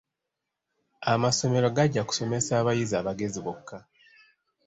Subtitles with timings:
[1.13, 3.77] Amasomero gajja kusomesa abayizi abagezi bokka.